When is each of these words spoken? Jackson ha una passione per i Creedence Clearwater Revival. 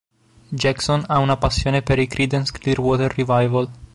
Jackson 0.51 1.03
ha 1.07 1.19
una 1.19 1.37
passione 1.37 1.83
per 1.83 1.99
i 1.99 2.07
Creedence 2.07 2.51
Clearwater 2.53 3.13
Revival. 3.13 3.69